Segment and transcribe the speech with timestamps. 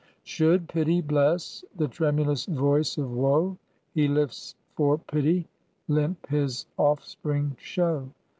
[0.23, 3.59] Should pity bless the tremulous voice of woe
[3.93, 5.47] He lifts for pity,
[5.87, 8.09] limp his offspring show.